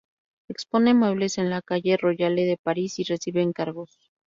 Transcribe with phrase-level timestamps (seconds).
[0.49, 3.99] Expone muebles en en la calle Royale de París y recibe encargos.